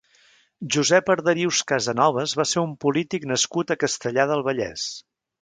Josep 0.75 1.11
Arderius 1.13 1.59
Casanovas 1.71 2.33
va 2.41 2.47
ser 2.53 2.59
un 2.63 2.73
polític 2.87 3.29
nascut 3.33 3.75
a 3.75 3.79
Castellar 3.85 4.27
del 4.35 4.45
Vallès. 4.51 4.89